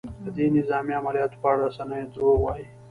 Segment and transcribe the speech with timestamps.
[0.23, 2.65] د دې نظامي عملیاتو په اړه رسنیو ته دروغ وايي؟